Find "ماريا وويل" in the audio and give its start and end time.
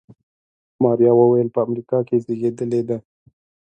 0.83-1.47